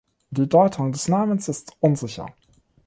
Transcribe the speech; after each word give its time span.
Die 0.31 0.49
Deutung 0.49 0.91
des 0.93 1.07
Namens 1.09 1.47
ist 1.47 1.73
unsicher. 1.79 2.25